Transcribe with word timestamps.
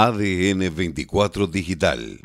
ADN 0.00 0.72
24 0.76 1.48
Digital. 1.48 2.20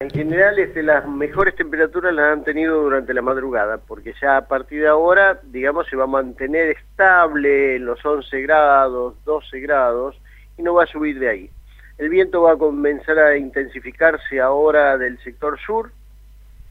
En 0.00 0.10
general, 0.10 0.58
este, 0.58 0.82
las 0.82 1.06
mejores 1.06 1.54
temperaturas 1.54 2.12
las 2.12 2.32
han 2.32 2.42
tenido 2.42 2.82
durante 2.82 3.14
la 3.14 3.22
madrugada, 3.22 3.78
porque 3.78 4.14
ya 4.20 4.38
a 4.38 4.48
partir 4.48 4.80
de 4.80 4.88
ahora, 4.88 5.38
digamos, 5.44 5.86
se 5.86 5.94
va 5.94 6.04
a 6.04 6.08
mantener 6.08 6.70
estable 6.70 7.76
en 7.76 7.84
los 7.84 8.04
11 8.04 8.40
grados, 8.40 9.14
12 9.24 9.60
grados, 9.60 10.20
y 10.58 10.62
no 10.62 10.74
va 10.74 10.82
a 10.82 10.88
subir 10.88 11.20
de 11.20 11.28
ahí. 11.28 11.50
El 11.98 12.08
viento 12.08 12.42
va 12.42 12.54
a 12.54 12.56
comenzar 12.56 13.16
a 13.16 13.36
intensificarse 13.36 14.40
ahora 14.40 14.98
del 14.98 15.22
sector 15.22 15.56
sur, 15.64 15.92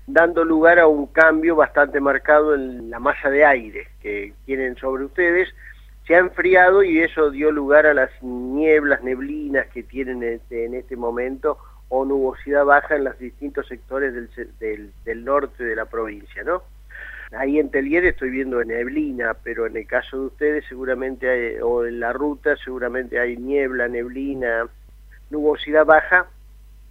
dando 0.07 0.44
lugar 0.44 0.78
a 0.80 0.88
un 0.88 1.07
cambio 1.07 1.55
bastante 1.55 2.02
marcado 2.02 2.54
en 2.54 2.89
la 2.89 3.00
masa 3.00 3.30
de 3.30 3.46
aire 3.46 3.88
que 4.02 4.34
tienen 4.46 4.76
sobre 4.76 5.05
ustedes. 5.05 5.48
Se 6.10 6.16
ha 6.16 6.20
enfriado 6.21 6.82
y 6.82 7.02
eso 7.02 7.30
dio 7.30 7.52
lugar 7.52 7.86
a 7.86 7.94
las 7.94 8.09
nieblas, 8.23 9.04
neblinas 9.04 9.67
que 9.67 9.84
tienen 9.84 10.23
este, 10.23 10.66
en 10.66 10.73
este 10.73 10.95
momento 10.95 11.59
o 11.88 12.04
nubosidad 12.04 12.66
baja 12.66 12.95
en 12.95 13.04
los 13.04 13.20
distintos 13.20 13.67
sectores 13.67 14.16
del, 14.59 14.91
del, 15.05 15.23
norte 15.23 15.64
de 15.64 15.76
la 15.76 15.86
provincia, 15.86 16.41
¿no? 16.44 16.64
Ahí 17.31 17.59
en 17.59 17.70
Telier 17.70 18.05
estoy 18.05 18.31
viendo 18.31 18.64
neblina, 18.64 19.36
pero 19.44 19.67
en 19.67 19.77
el 19.77 19.86
caso 19.86 20.20
de 20.20 20.26
ustedes 20.26 20.66
seguramente 20.67 21.30
hay, 21.30 21.62
o 21.62 21.86
en 21.86 22.00
la 22.00 22.12
ruta 22.12 22.58
seguramente 22.58 23.20
hay 23.20 23.38
niebla, 23.38 23.88
neblina, 23.88 24.67
nubosidad 25.30 25.86
baja, 25.86 26.26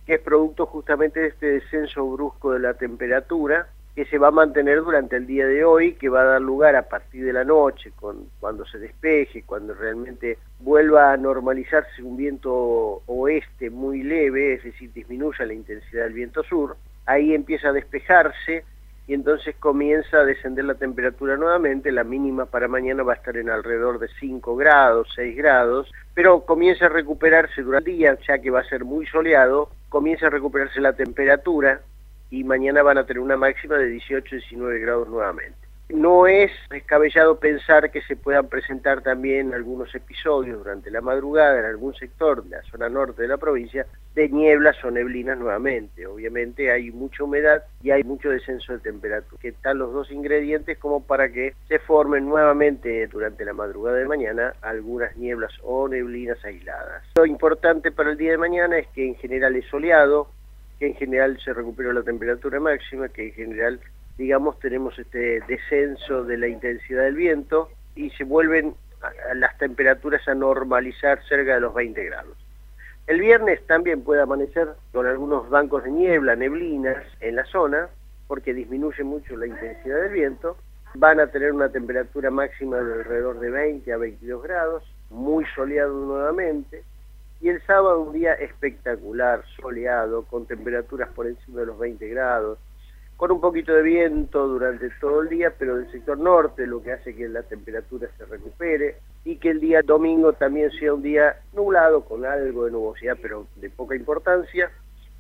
que 0.07 0.15
es 0.15 0.21
producto 0.21 0.65
justamente 0.67 1.19
de 1.19 1.27
este 1.27 1.47
descenso 1.55 2.09
brusco 2.09 2.53
de 2.53 2.61
la 2.61 2.75
temperatura, 2.75 3.67
que 3.98 4.05
se 4.05 4.19
va 4.19 4.29
a 4.29 4.30
mantener 4.30 4.80
durante 4.84 5.16
el 5.16 5.27
día 5.27 5.45
de 5.45 5.65
hoy, 5.65 5.95
que 5.95 6.09
va 6.09 6.20
a 6.20 6.25
dar 6.25 6.41
lugar 6.41 6.77
a 6.77 6.89
partir 6.89 7.25
de 7.25 7.33
la 7.33 7.43
noche, 7.43 7.91
con, 7.97 8.29
cuando 8.39 8.65
se 8.65 8.79
despeje, 8.79 9.43
cuando 9.43 9.75
realmente 9.75 10.39
vuelva 10.61 11.11
a 11.11 11.16
normalizarse 11.16 12.05
un 12.05 12.16
viento 12.16 13.03
oeste 13.06 13.70
muy 13.70 14.05
leve, 14.05 14.55
es 14.55 14.62
decir, 14.62 14.92
disminuya 14.92 15.45
la 15.47 15.53
intensidad 15.53 16.05
del 16.05 16.12
viento 16.12 16.45
sur, 16.45 16.77
ahí 17.06 17.34
empieza 17.34 17.70
a 17.70 17.73
despejarse, 17.73 18.62
y 19.08 19.14
entonces 19.14 19.56
comienza 19.56 20.19
a 20.19 20.25
descender 20.25 20.67
la 20.67 20.77
temperatura 20.77 21.36
nuevamente, 21.36 21.91
la 21.91 22.05
mínima 22.05 22.47
para 22.47 22.69
mañana 22.69 23.03
va 23.03 23.14
a 23.14 23.17
estar 23.17 23.36
en 23.36 23.51
alrededor 23.51 23.98
de 23.98 24.06
5 24.20 24.55
grados, 24.55 25.08
6 25.17 25.36
grados, 25.36 25.91
pero 26.14 26.42
comienza 26.47 26.86
a 26.86 26.91
recuperarse 26.91 27.62
durante 27.62 27.91
el 27.91 27.97
día, 27.97 28.19
ya 28.28 28.39
que 28.39 28.53
va 28.53 28.61
a 28.61 28.69
ser 28.69 28.84
muy 28.84 29.06
soleado, 29.06 29.70
comienza 29.89 30.28
a 30.28 30.30
recuperarse 30.30 30.80
la 30.80 30.92
temperatura 30.92 31.80
y 32.31 32.45
mañana 32.45 32.83
van 32.83 32.98
a 32.98 33.07
tener 33.07 33.21
una 33.21 33.37
máxima 33.37 33.77
de 33.77 33.95
18-19 33.97 34.81
grados 34.81 35.09
nuevamente. 35.09 35.69
No 35.91 36.27
es 36.27 36.51
descabellado 36.69 37.41
pensar 37.41 37.91
que 37.91 38.03
se 38.03 38.15
puedan 38.15 38.48
presentar 38.48 39.01
también 39.01 39.55
algunos 39.55 39.95
episodios 39.95 40.59
durante 40.59 40.91
la 40.91 41.01
madrugada 41.01 41.59
en 41.61 41.65
algún 41.65 41.95
sector 41.95 42.45
de 42.45 42.57
la 42.57 42.62
zona 42.65 42.91
norte 42.91 43.23
de 43.23 43.29
la 43.29 43.39
provincia 43.39 43.87
de 44.15 44.29
nieblas 44.29 44.77
o 44.85 44.91
neblinas 44.91 45.39
nuevamente. 45.39 46.07
Obviamente 46.07 46.70
hay 46.70 46.91
mucha 46.91 47.25
humedad 47.25 47.62
y 47.83 47.91
hay 47.91 48.05
mucho 48.05 48.29
descenso 48.29 48.75
de 48.75 48.81
temperatura, 48.81 49.41
que 49.41 49.48
están 49.48 49.79
los 49.79 49.95
dos 49.95 50.11
ingredientes 50.11 50.77
como 50.77 51.07
para 51.07 51.33
que 51.33 51.55
se 51.69 51.79
formen 51.79 52.27
nuevamente 52.27 53.07
durante 53.07 53.47
la 53.47 53.55
madrugada 53.55 53.97
de 53.97 54.05
mañana 54.05 54.53
algunas 54.61 55.17
nieblas 55.17 55.53
o 55.63 55.89
neblinas 55.89 56.45
aisladas. 56.45 57.03
Lo 57.17 57.25
importante 57.25 57.92
para 57.92 58.11
el 58.11 58.19
día 58.19 58.33
de 58.33 58.39
mañana 58.39 58.77
es 58.77 58.89
que 58.89 59.07
en 59.07 59.15
general 59.15 59.57
es 59.57 59.65
soleado, 59.67 60.29
que 60.79 60.87
en 60.87 60.95
general 60.95 61.39
se 61.41 61.53
recupera 61.53 61.93
la 61.93 62.03
temperatura 62.03 62.61
máxima, 62.61 63.09
que 63.09 63.29
en 63.29 63.33
general 63.34 63.81
digamos, 64.19 64.59
tenemos 64.59 64.98
este 64.98 65.41
descenso 65.47 66.25
de 66.25 66.37
la 66.37 66.48
intensidad 66.48 67.05
del 67.05 67.15
viento 67.15 67.70
y 67.95 68.11
se 68.11 68.25
vuelven 68.25 68.75
las 69.35 69.57
temperaturas 69.59 70.27
a 70.27 70.35
normalizar 70.35 71.23
cerca 71.29 71.55
de 71.55 71.61
los 71.61 71.73
20 71.73 72.05
grados. 72.05 72.37
El 73.07 73.20
viernes 73.20 73.65
también 73.67 74.03
puede 74.03 74.20
amanecer 74.20 74.69
con 74.93 75.07
algunos 75.07 75.48
bancos 75.48 75.85
de 75.85 75.93
niebla, 75.93 76.35
neblinas 76.35 76.97
en 77.20 77.37
la 77.37 77.45
zona, 77.47 77.89
porque 78.27 78.52
disminuye 78.52 79.02
mucho 79.05 79.36
la 79.36 79.47
intensidad 79.47 80.02
del 80.02 80.13
viento. 80.13 80.57
Van 80.95 81.20
a 81.20 81.29
tener 81.29 81.52
una 81.52 81.70
temperatura 81.70 82.31
máxima 82.31 82.79
de 82.79 82.95
alrededor 82.95 83.39
de 83.39 83.51
20 83.51 83.92
a 83.92 83.97
22 83.97 84.42
grados, 84.42 84.83
muy 85.11 85.47
soleado 85.55 85.95
nuevamente. 85.95 86.83
Y 87.41 87.49
el 87.49 87.63
sábado 87.67 88.01
un 88.01 88.13
día 88.13 88.35
espectacular, 88.35 89.45
soleado, 89.61 90.25
con 90.25 90.47
temperaturas 90.47 91.09
por 91.11 91.27
encima 91.27 91.61
de 91.61 91.67
los 91.67 91.79
20 91.79 92.09
grados, 92.09 92.59
con 93.17 93.33
un 93.33 93.41
poquito 93.41 93.73
de 93.73 93.83
viento 93.83 94.47
durante 94.47 94.91
todo 95.01 95.23
el 95.23 95.29
día, 95.29 95.53
pero 95.59 95.77
del 95.77 95.91
sector 95.91 96.19
norte, 96.19 96.67
lo 96.67 96.83
que 96.83 96.93
hace 96.93 97.15
que 97.15 97.29
la 97.29 97.43
temperatura 97.43 98.09
se 98.17 98.25
recupere 98.25 98.97
y 99.25 99.37
que 99.37 99.51
el 99.51 99.61
día 99.61 99.83
domingo 99.83 100.33
también 100.33 100.71
sea 100.73 100.95
un 100.95 101.03
día 101.03 101.37
nublado, 101.53 102.05
con 102.05 102.25
algo 102.25 102.65
de 102.65 102.71
nubosidad, 102.71 103.17
pero 103.21 103.47
de 103.57 103.70
poca 103.70 103.97
importancia, 103.97 104.70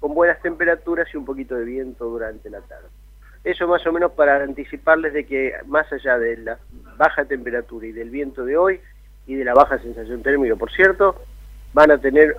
con 0.00 0.14
buenas 0.14 0.40
temperaturas 0.42 1.08
y 1.12 1.16
un 1.16 1.24
poquito 1.24 1.56
de 1.56 1.64
viento 1.64 2.04
durante 2.04 2.50
la 2.50 2.60
tarde. 2.60 2.86
Eso 3.44 3.66
más 3.66 3.84
o 3.86 3.92
menos 3.92 4.12
para 4.12 4.42
anticiparles 4.42 5.12
de 5.12 5.24
que 5.26 5.54
más 5.66 5.92
allá 5.92 6.18
de 6.18 6.36
la 6.36 6.58
baja 6.96 7.24
temperatura 7.24 7.86
y 7.86 7.92
del 7.92 8.10
viento 8.10 8.44
de 8.44 8.56
hoy 8.56 8.80
y 9.26 9.34
de 9.34 9.44
la 9.44 9.54
baja 9.54 9.78
sensación 9.78 10.22
térmica, 10.22 10.56
por 10.56 10.70
cierto, 10.70 11.16
van 11.72 11.90
a 11.90 11.98
tener 11.98 12.36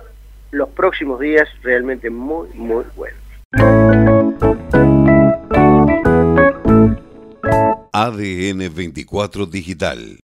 los 0.50 0.68
próximos 0.70 1.20
días 1.20 1.48
realmente 1.62 2.10
muy, 2.10 2.48
muy 2.54 2.84
buenos. 2.96 3.20
ADN 7.92 8.74
24 8.74 9.46
Digital 9.46 10.18